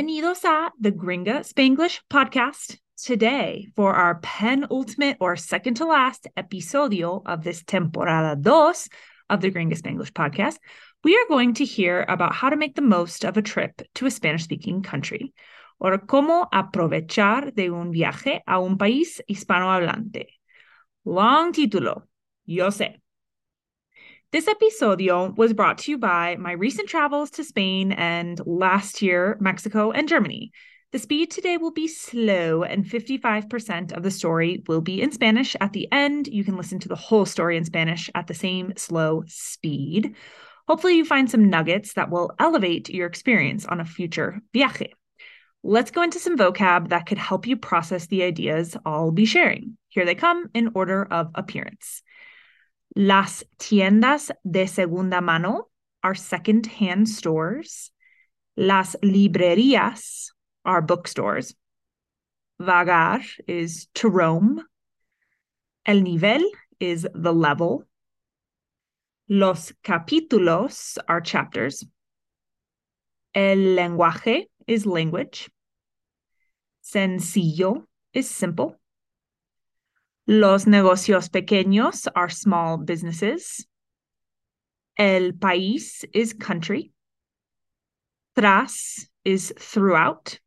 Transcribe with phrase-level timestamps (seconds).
[0.00, 2.78] Bienvenidos a the Gringa Spanglish podcast.
[2.96, 8.88] Today, for our penultimate or second to last episodio of this temporada dos
[9.28, 10.56] of the Gringa Spanglish podcast,
[11.04, 14.06] we are going to hear about how to make the most of a trip to
[14.06, 15.34] a Spanish speaking country,
[15.78, 20.28] or cómo aprovechar de un viaje a un país hispanohablante.
[21.04, 22.04] Long título,
[22.46, 22.99] yo sé.
[24.32, 29.36] This episodio was brought to you by my recent travels to Spain and last year,
[29.40, 30.52] Mexico and Germany.
[30.92, 35.56] The speed today will be slow, and 55% of the story will be in Spanish.
[35.60, 38.72] At the end, you can listen to the whole story in Spanish at the same
[38.76, 40.14] slow speed.
[40.68, 44.92] Hopefully, you find some nuggets that will elevate your experience on a future viaje.
[45.64, 49.76] Let's go into some vocab that could help you process the ideas I'll be sharing.
[49.88, 52.02] Here they come in order of appearance.
[52.96, 55.68] Las tiendas de segunda mano
[56.02, 57.92] are second-hand stores.
[58.56, 60.30] Las librerías
[60.64, 61.54] are bookstores.
[62.60, 64.62] Vagar is to roam.
[65.86, 66.42] El nivel
[66.78, 67.84] is the level.
[69.28, 71.84] Los capítulos are chapters.
[73.34, 75.48] El lenguaje is language.
[76.82, 78.79] Sencillo is simple.
[80.32, 83.66] Los negocios pequeños are small businesses.
[84.96, 86.92] El país is country.
[88.36, 90.38] Tras is throughout.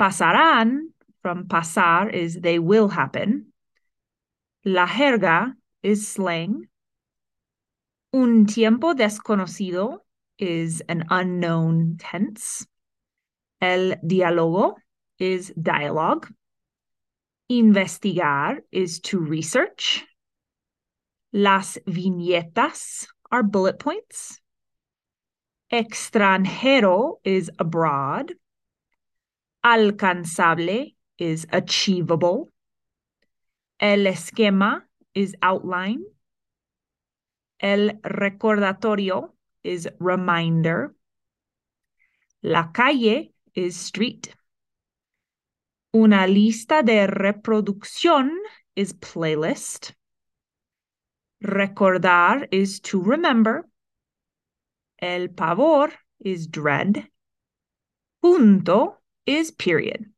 [0.00, 0.88] Pasarán
[1.22, 3.52] from pasar is they will happen.
[4.64, 6.68] La jerga is slang.
[8.12, 9.98] Un tiempo desconocido
[10.36, 12.66] is an unknown tense.
[13.60, 14.74] El diálogo
[15.20, 16.28] is dialogue.
[17.50, 20.04] Investigar is to research.
[21.32, 24.40] Las viñetas are bullet points.
[25.72, 28.32] Extranjero is abroad.
[29.64, 32.48] Alcanzable is achievable.
[33.78, 34.82] El esquema
[35.14, 36.04] is outline.
[37.60, 39.30] El recordatorio
[39.62, 40.94] is reminder.
[42.42, 44.34] La calle is street.
[45.96, 48.30] Una lista de reproducción
[48.74, 49.94] is playlist.
[51.42, 53.64] Recordar is to remember.
[54.98, 55.88] El pavor
[56.20, 57.08] is dread.
[58.20, 60.12] Punto is period.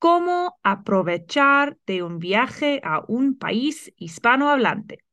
[0.00, 5.04] ¿Cómo aprovechar de un viaje a un país hispanohablante?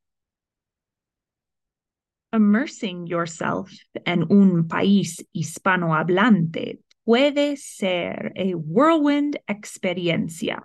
[2.33, 3.71] Immersing yourself
[4.07, 10.61] en un país hispanohablante puede ser a whirlwind experiencia.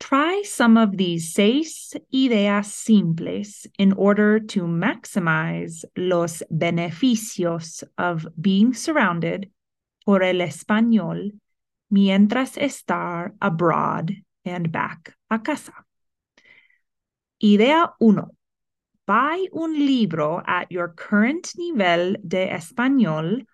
[0.00, 8.72] Try some of these seis ideas simples in order to maximize los beneficios of being
[8.72, 9.50] surrounded
[10.06, 11.32] por el español
[11.90, 14.12] mientras estar abroad
[14.46, 15.84] and back a casa.
[17.44, 18.24] Idea 1.
[19.06, 23.44] Buy un libro at your current nivel de español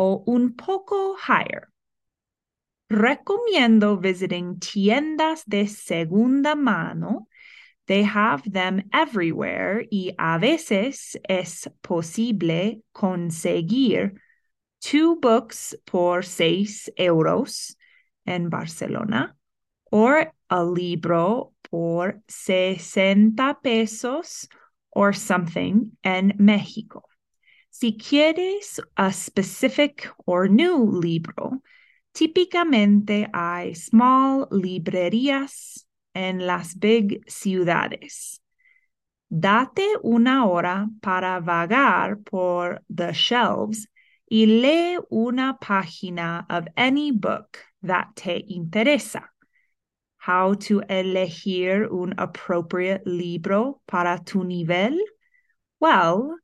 [0.00, 1.68] o un poco higher.
[2.88, 7.28] Recomiendo visiting tiendas de segunda mano.
[7.86, 14.14] They have them everywhere y a veces es posible conseguir
[14.80, 17.76] two books por seis euros
[18.24, 19.36] en Barcelona
[19.92, 24.48] or a libro por sesenta pesos
[24.92, 27.09] or something en Mexico.
[27.80, 31.62] Si quieres a specific or new libro,
[32.12, 38.42] típicamente hay small librerías en las big ciudades.
[39.30, 43.88] Date una hora para vagar por the shelves
[44.28, 49.24] y lee una página of any book that te interesa.
[50.18, 55.00] How to elegir un appropriate libro para tu nivel?
[55.80, 56.36] Well,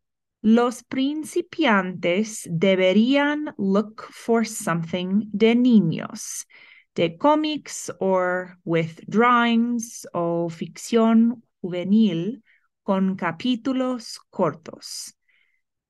[0.42, 6.46] Los principiantes deberían look for something de niños,
[6.94, 12.42] de cómics or with drawings o ficción juvenil
[12.84, 15.14] con capítulos cortos.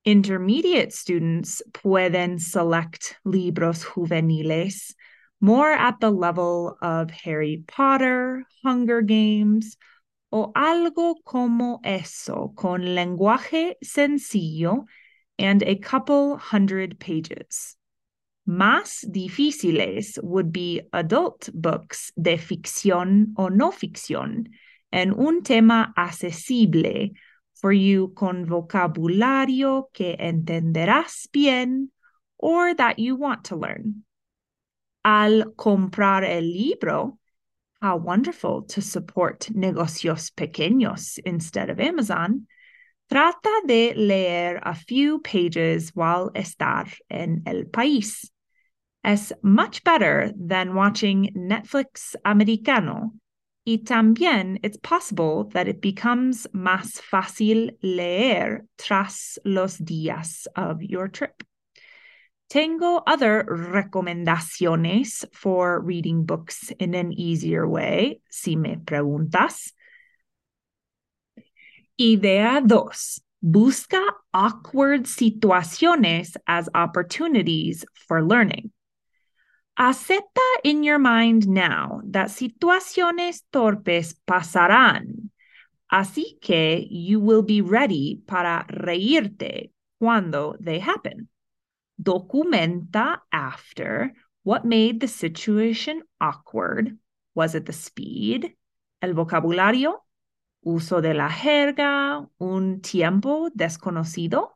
[0.05, 4.95] Intermediate students pueden select libros juveniles
[5.41, 9.77] more at the level of Harry Potter, Hunger Games,
[10.31, 14.85] o algo como eso con lenguaje sencillo
[15.39, 17.77] and a couple hundred pages.
[18.49, 24.47] Más difíciles would be adult books de ficción o no ficción
[24.93, 27.13] en un tema accesible
[27.61, 31.91] for you con vocabulario que entenderás bien
[32.39, 34.05] or that you want to learn.
[35.05, 37.19] Al comprar el libro,
[37.87, 42.45] how wonderful to support negocios pequeños instead of Amazon.
[43.09, 48.29] Trata de leer a few pages while estar en el país.
[49.05, 53.13] Es much better than watching Netflix Americano.
[53.65, 61.07] Y también it's possible that it becomes más fácil leer tras los días of your
[61.07, 61.45] trip.
[62.49, 69.73] Tengo other recomendaciones for reading books in an easier way, si me preguntas.
[72.01, 73.21] Idea dos.
[73.43, 74.01] Busca
[74.33, 78.71] awkward situaciones as opportunities for learning.
[79.79, 85.31] Acepta in your mind now that situaciones torpes pasarán,
[85.93, 91.29] así que you will be ready para reírte cuando they happen.
[92.07, 94.13] Documenta after
[94.45, 96.97] what made the situation awkward.
[97.35, 98.55] Was it the speed,
[99.03, 99.95] el vocabulario,
[100.65, 104.51] uso de la jerga, un tiempo desconocido?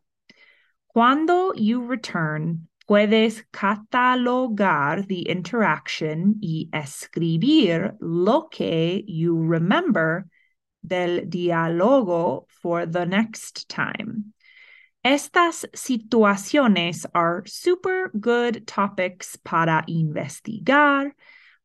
[0.87, 10.27] Cuando you return, puedes catalogar the interaction y escribir lo que you remember
[10.83, 14.33] del diálogo for the next time.
[15.03, 21.13] Estas situaciones are super good topics para investigar,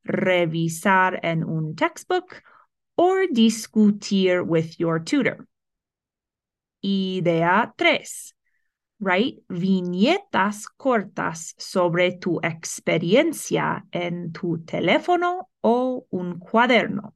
[0.08, 2.42] revisar en un textbook,
[2.96, 5.46] or discutir with your tutor.
[6.82, 8.34] Idea 3.
[9.02, 17.14] Write viñetas cortas sobre tu experiencia en tu teléfono o un cuaderno.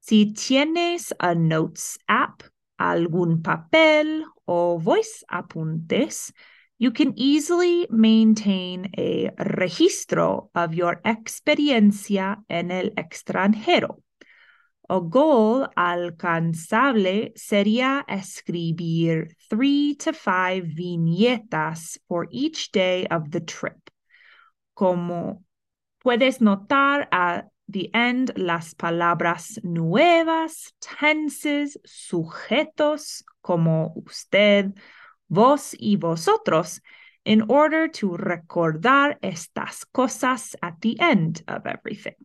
[0.00, 2.42] Si tienes a Notes app,
[2.78, 6.32] algún papel o voice apuntes,
[6.78, 14.02] you can easily maintain a registro of your experiencia en el extranjero.
[14.88, 23.90] A goal alcanzable sería escribir three to five viñetas for each day of the trip.
[24.74, 25.42] Como
[26.02, 34.72] puedes notar at the end, las palabras nuevas, tenses, sujetos, como usted,
[35.28, 36.80] vos y vosotros,
[37.24, 42.16] in order to recordar estas cosas at the end of everything.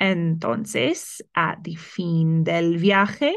[0.00, 3.34] Entonces, at the fin del viaje,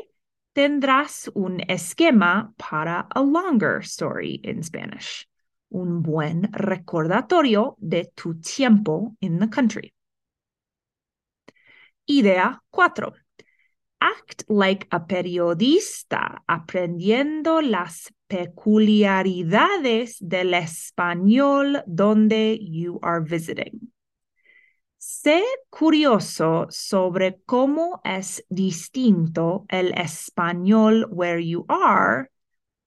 [0.54, 5.28] tendrás un esquema para a longer story in Spanish,
[5.72, 9.94] un buen recordatorio de tu tiempo in the country.
[12.10, 13.14] Idea 4.
[14.00, 23.92] Act like a periodista aprendiendo las peculiaridades del español donde you are visiting.
[24.98, 32.32] Sé curioso sobre cómo es distinto el español where you are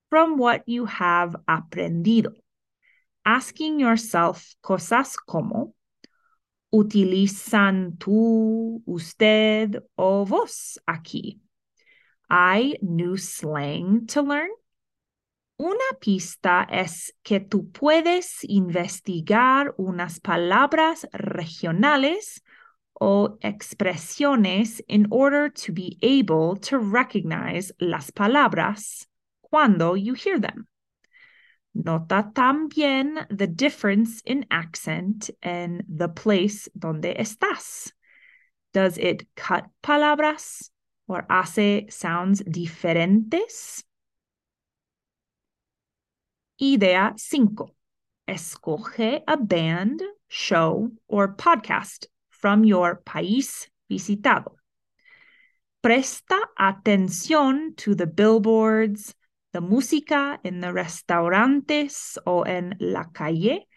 [0.09, 2.33] from what you have aprendido.
[3.25, 5.75] Asking yourself cosas como
[6.75, 11.41] utilizan tú, usted o vos aquí.
[12.29, 14.51] Hay new slang to learn.
[15.57, 22.43] Una pista es que tú puedes investigar unas palabras regionales
[22.93, 29.09] o expresiones in order to be able to recognize las palabras
[29.43, 30.67] cuando you hear them.
[31.75, 37.91] Nota también the difference in accent and the place donde estás.
[38.73, 40.71] Does it cut palabras
[41.09, 43.83] or hace sounds diferentes?
[46.63, 47.71] Idea 5.
[48.29, 54.55] Escoge a band, show, or podcast from your país visitado.
[55.83, 59.15] Presta atención to the billboards,
[59.55, 63.69] the música en the restaurantes o en la calle,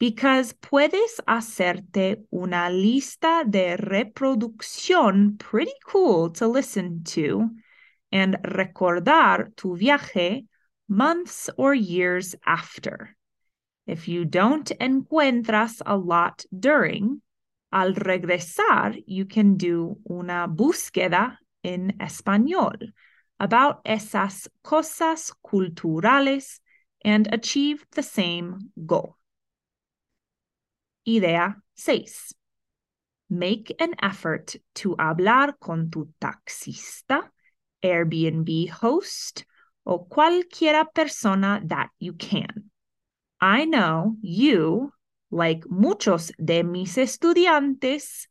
[0.00, 7.50] because puedes hacerte una lista de reproducción pretty cool to listen to
[8.10, 10.46] and recordar tu viaje
[10.88, 13.14] months or years after.
[13.86, 17.20] If you don't encuentras a lot during,
[17.70, 22.94] al regresar, you can do una búsqueda en español
[23.38, 26.60] about esas cosas culturales
[27.04, 29.16] and achieve the same goal.
[31.06, 32.32] Idea 6.
[33.28, 37.30] Make an effort to hablar con tu taxista,
[37.82, 39.44] Airbnb host,
[39.84, 42.70] o cualquiera persona that you can.
[43.40, 44.92] I know you,
[45.30, 48.26] like muchos de mis estudiantes,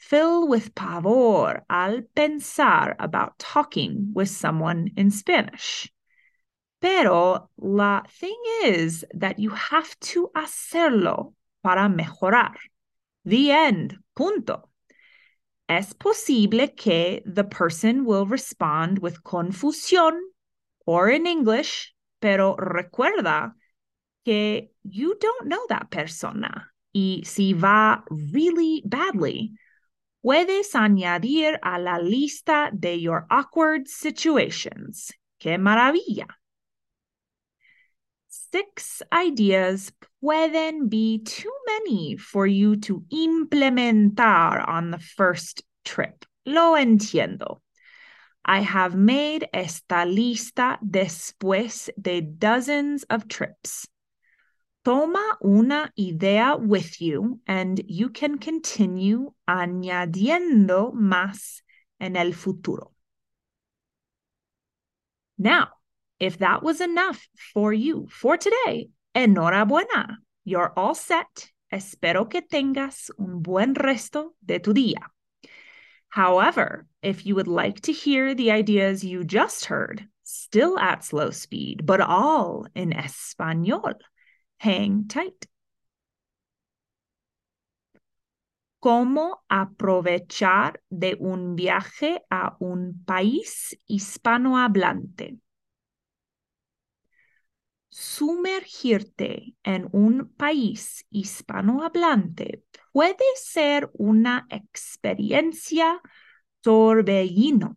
[0.00, 5.92] fill with pavor al pensar about talking with someone in Spanish.
[6.80, 12.56] Pero la thing is that you have to hacerlo para mejorar.
[13.26, 13.98] The end.
[14.16, 14.70] Punto.
[15.68, 20.18] Es posible que the person will respond with confusión
[20.86, 23.52] or in English, pero recuerda
[24.24, 26.66] que you don't know that persona.
[26.94, 29.52] Y si va really badly,
[30.22, 35.12] puedes añadir a la lista de your awkward situations.
[35.38, 36.26] ¡Qué maravilla!
[38.28, 46.24] Six ideas pueden be too many for you to implementar on the first trip.
[46.44, 47.60] Lo entiendo.
[48.44, 53.86] I have made esta lista después de dozens of trips.
[54.82, 61.60] Toma una idea with you and you can continue añadiendo más
[62.00, 62.92] en el futuro.
[65.36, 65.68] Now,
[66.18, 70.16] if that was enough for you for today, enhorabuena.
[70.44, 71.50] You're all set.
[71.70, 75.02] Espero que tengas un buen resto de tu día.
[76.08, 81.30] However, if you would like to hear the ideas you just heard, still at slow
[81.30, 83.94] speed, but all in Espanol,
[84.60, 85.46] hang tight.
[88.78, 95.38] ¿Cómo aprovechar de un viaje a un país hispanohablante?
[97.92, 106.00] Sumergirte en un país hispanohablante puede ser una experiencia
[106.62, 107.76] torbellino.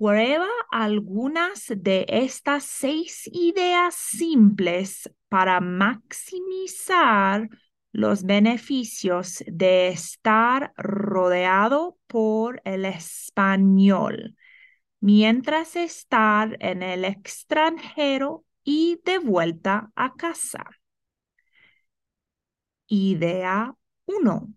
[0.00, 7.50] Prueba algunas de estas seis ideas simples para maximizar
[7.92, 14.36] los beneficios de estar rodeado por el español
[15.00, 20.64] mientras estar en el extranjero y de vuelta a casa.
[22.88, 23.74] Idea
[24.06, 24.54] 1.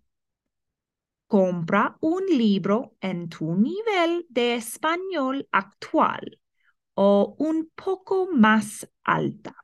[1.34, 6.40] Compra un libro en tu nivel de español actual
[6.94, 9.56] o un poco más alta.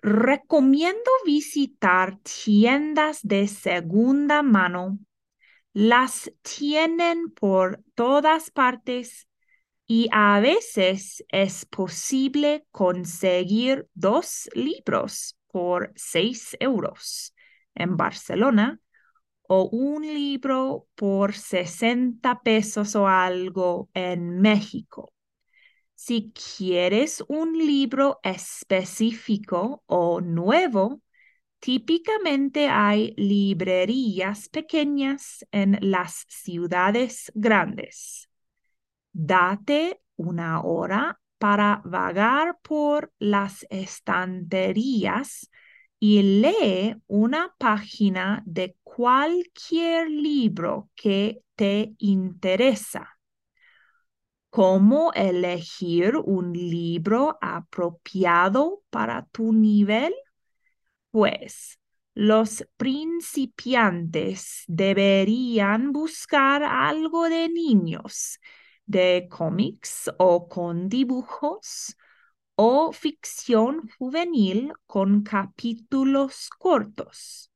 [0.00, 5.00] Recomiendo visitar tiendas de segunda mano.
[5.72, 9.26] Las tienen por todas partes
[9.84, 17.32] y a veces es posible conseguir dos libros por seis euros
[17.76, 18.80] en Barcelona
[19.42, 25.12] o un libro por 60 pesos o algo en México.
[25.94, 31.00] Si quieres un libro específico o nuevo,
[31.58, 38.28] típicamente hay librerías pequeñas en las ciudades grandes.
[39.12, 45.50] Date una hora para vagar por las estanterías
[46.08, 53.18] y lee una página de cualquier libro que te interesa.
[54.48, 60.14] ¿Cómo elegir un libro apropiado para tu nivel?
[61.10, 61.76] Pues
[62.14, 68.38] los principiantes deberían buscar algo de niños,
[68.84, 71.96] de cómics o con dibujos,
[72.56, 77.50] o ficción juvenil con capítulos cortos.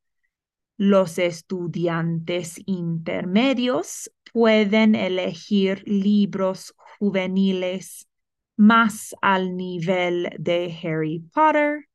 [0.76, 8.08] Los estudiantes intermedios pueden elegir libros juveniles
[8.56, 11.88] más al nivel de Harry Potter,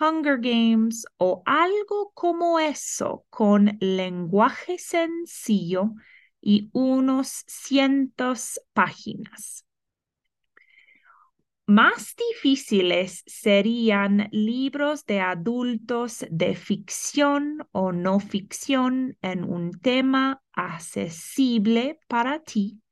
[0.00, 5.92] Hunger Games o algo como eso con lenguaje sencillo
[6.40, 9.64] y unos cientos páginas.
[11.70, 22.00] Más difíciles serían libros de adultos de ficción o no ficción en un tema accesible
[22.08, 22.82] para ti,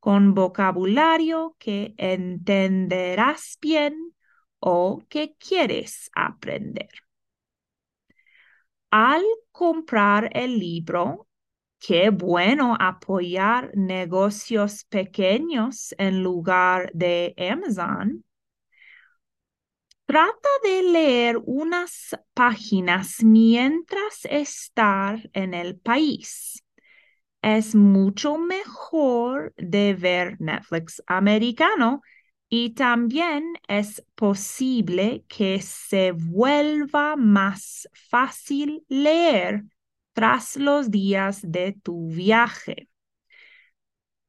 [0.00, 3.94] con vocabulario que entenderás bien
[4.58, 6.90] o que quieres aprender.
[8.90, 11.28] Al comprar el libro,
[11.78, 18.24] Qué bueno apoyar negocios pequeños en lugar de Amazon.
[20.06, 26.62] Trata de leer unas páginas mientras estar en el país.
[27.42, 32.02] Es mucho mejor de ver Netflix americano
[32.50, 39.64] Y también es posible que se vuelva más fácil leer
[40.16, 42.88] tras los días de tu viaje.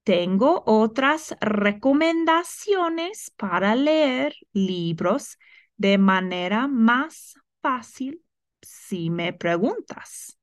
[0.03, 5.37] Tengo otras recomendaciones para leer libros
[5.77, 8.21] de manera más fácil
[8.61, 10.37] si me preguntas.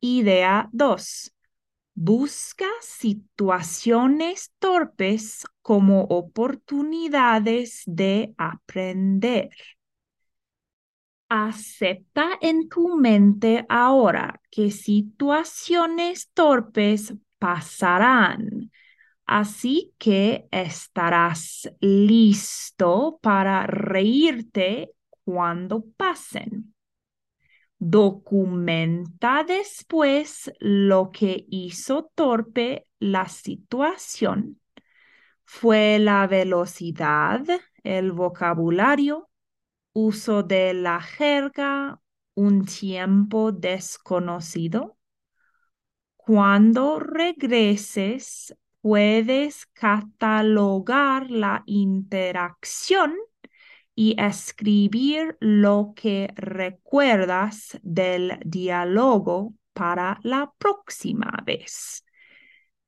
[0.00, 1.34] Idea 2.
[1.94, 9.48] Busca situaciones torpes como oportunidades de aprender.
[11.34, 18.70] Acepta en tu mente ahora que situaciones torpes pasarán,
[19.24, 24.90] así que estarás listo para reírte
[25.24, 26.74] cuando pasen.
[27.78, 34.60] Documenta después lo que hizo torpe la situación.
[35.46, 37.42] Fue la velocidad,
[37.84, 39.30] el vocabulario,
[39.92, 42.00] uso de la jerga,
[42.34, 44.96] un tiempo desconocido.
[46.16, 53.14] Cuando regreses, puedes catalogar la interacción
[53.94, 62.04] y escribir lo que recuerdas del diálogo para la próxima vez.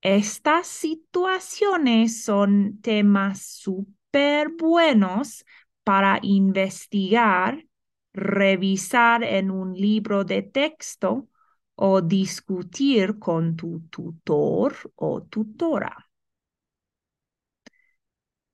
[0.01, 5.45] Estas situaciones son temas súper buenos
[5.85, 7.65] para investigar,
[8.13, 11.29] revisar en un libro de texto
[11.77, 16.09] o discutir con tu tutor o tutora.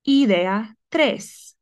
[0.02, 1.56] Idea 3.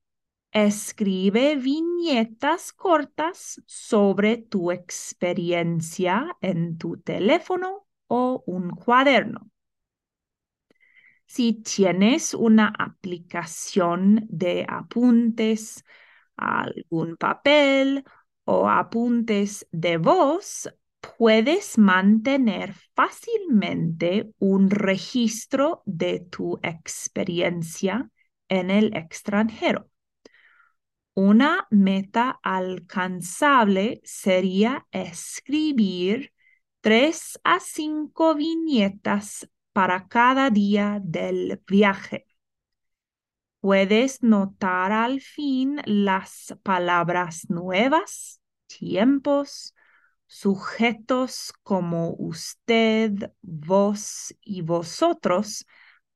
[0.53, 9.51] Escribe viñetas cortas sobre tu experiencia en tu teléfono o un cuaderno.
[11.29, 15.85] Si tienes una aplicación de apuntes,
[16.37, 18.03] algún papel
[18.45, 20.71] o apuntes de voz,
[21.19, 28.11] puedes mantener fácilmente un registro de tu experiencia
[28.49, 29.91] en el extranjero.
[31.13, 36.33] Una meta alcanzable sería escribir
[36.81, 39.47] tres a cinco viñetas
[39.79, 42.27] para cada día del viaje.
[43.61, 49.77] Puedes notar al fin las palabras nuevas, tiempos,
[50.27, 55.65] sujetos como usted, vos y vosotros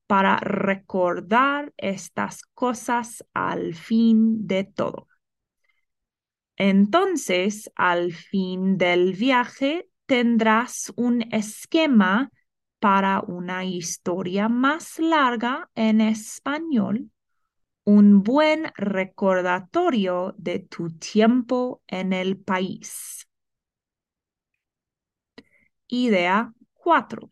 [0.09, 5.07] para recordar estas cosas al fin de todo.
[6.57, 12.33] Entonces, al fin del viaje, tendrás un esquema
[12.83, 17.12] para una historia más larga en español,
[17.85, 23.29] un buen recordatorio de tu tiempo en el país.
[25.87, 27.31] Idea 4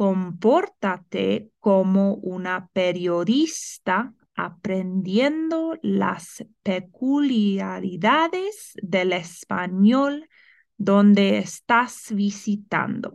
[0.00, 10.26] compórtate como una periodista aprendiendo las peculiaridades del español
[10.78, 13.12] donde estás visitando.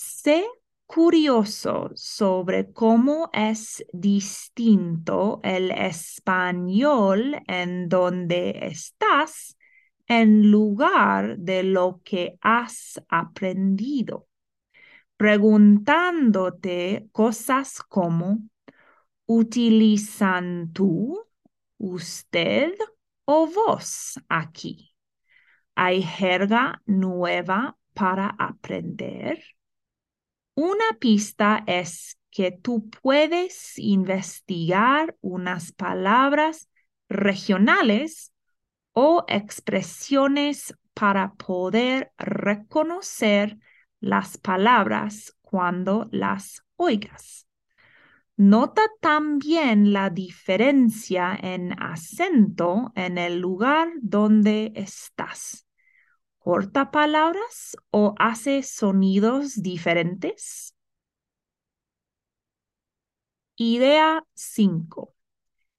[0.00, 0.46] Sé
[0.86, 9.58] curioso sobre cómo es distinto el español en donde estás
[10.06, 14.28] en lugar de lo que has aprendido
[15.16, 18.38] preguntándote cosas como,
[19.26, 21.26] ¿utilizan tú,
[21.78, 22.72] usted
[23.24, 24.94] o vos aquí?
[25.74, 29.57] ¿Hay jerga nueva para aprender?
[30.60, 36.68] Una pista es que tú puedes investigar unas palabras
[37.08, 38.32] regionales
[38.92, 43.56] o expresiones para poder reconocer
[44.00, 47.46] las palabras cuando las oigas.
[48.36, 55.67] Nota también la diferencia en acento en el lugar donde estás.
[56.50, 60.74] ¿Corta palabras o hace sonidos diferentes?
[63.56, 65.14] Idea 5.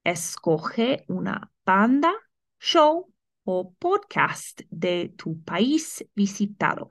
[0.04, 2.12] Escoge una banda,
[2.60, 6.90] show o podcast de tu país visitado.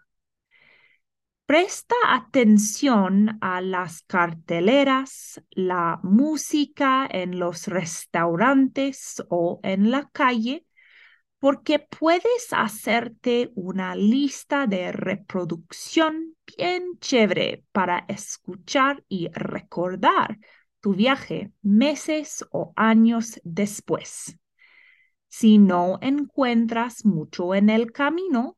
[1.46, 10.66] Presta atención a las carteleras, la música en los restaurantes o en la calle
[11.40, 20.38] porque puedes hacerte una lista de reproducción bien chévere para escuchar y recordar
[20.82, 24.38] tu viaje meses o años después.
[25.28, 28.58] Si no encuentras mucho en el camino,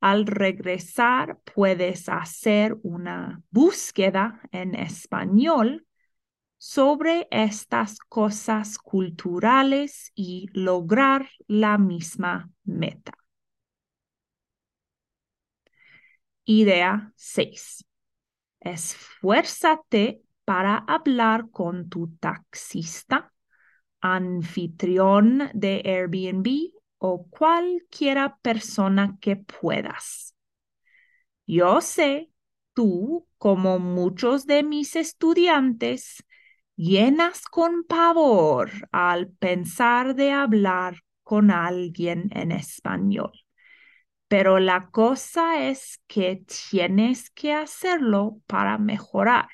[0.00, 5.86] al regresar puedes hacer una búsqueda en español
[6.64, 13.14] sobre estas cosas culturales y lograr la misma meta.
[16.44, 17.84] Idea 6.
[18.60, 23.32] Esfuérzate para hablar con tu taxista,
[24.00, 26.46] anfitrión de Airbnb
[26.98, 30.36] o cualquiera persona que puedas.
[31.44, 32.30] Yo sé,
[32.72, 36.22] tú, como muchos de mis estudiantes,
[36.76, 43.32] llenas con pavor al pensar de hablar con alguien en español.
[44.28, 49.48] Pero la cosa es que tienes que hacerlo para mejorar.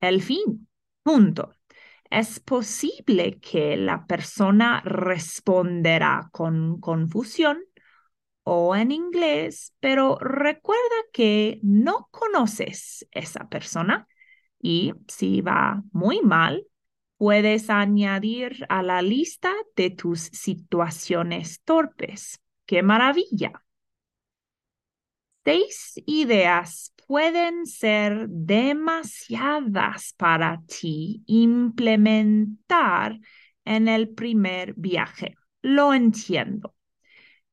[0.00, 0.68] El fin,
[1.02, 1.52] punto.
[2.10, 7.58] Es posible que la persona responderá con confusión
[8.44, 14.06] o en inglés, pero recuerda que no conoces esa persona
[14.66, 16.66] y si va muy mal,
[17.18, 22.40] puedes añadir a la lista de tus situaciones torpes.
[22.66, 23.62] ¡Qué maravilla!
[25.44, 33.20] Seis ideas pueden ser demasiadas para ti implementar
[33.64, 35.36] en el primer viaje.
[35.62, 36.74] Lo entiendo.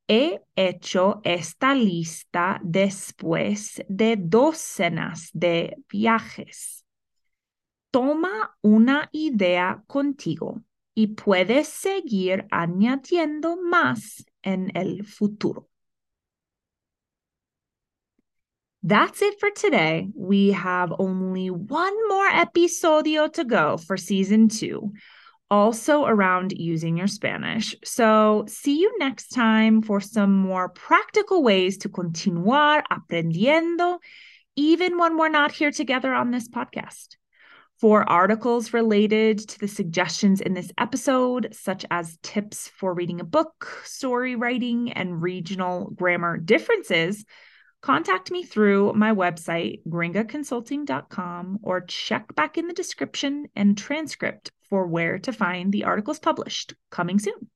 [0.08, 6.83] He hecho esta lista después de docenas de viajes
[7.94, 10.60] toma una idea contigo
[10.96, 15.68] y puedes seguir añadiendo más en el futuro.
[18.82, 20.08] That's it for today.
[20.12, 24.92] We have only one more episodio to go for season two,
[25.48, 27.76] also around using your Spanish.
[27.84, 34.00] So, see you next time for some more practical ways to continuar aprendiendo,
[34.56, 37.18] even when we're not here together on this podcast.
[37.80, 43.24] For articles related to the suggestions in this episode, such as tips for reading a
[43.24, 47.24] book, story writing, and regional grammar differences,
[47.82, 54.86] contact me through my website, gringaconsulting.com, or check back in the description and transcript for
[54.86, 57.50] where to find the articles published coming soon.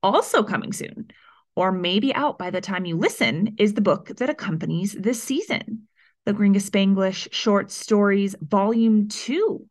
[0.00, 1.08] Also, coming soon,
[1.56, 5.87] or maybe out by the time you listen, is the book that accompanies this season
[6.28, 9.66] the Gringa Spanglish Short Stories Volume 2.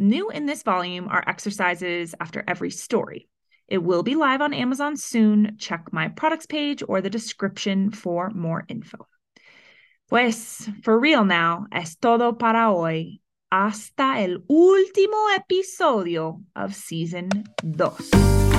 [0.00, 3.28] New in this volume are exercises after every story.
[3.68, 5.54] It will be live on Amazon soon.
[5.58, 9.06] Check my products page or the description for more info.
[10.08, 13.20] Pues, for real now, es todo para hoy.
[13.52, 17.28] Hasta el último episodio of Season
[17.62, 18.49] 2.